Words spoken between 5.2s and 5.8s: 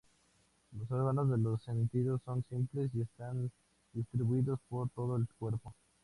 cuerpo.